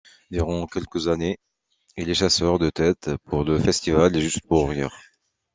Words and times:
Durant 0.31 0.65
quelques 0.65 1.09
années, 1.09 1.37
il 1.95 2.09
est 2.09 2.15
chasseur 2.15 2.57
de 2.57 2.71
têtes 2.71 3.11
pour 3.25 3.43
le 3.43 3.59
Festival 3.59 4.17
Juste 4.17 4.41
pour 4.47 4.67
rire. 4.67 4.97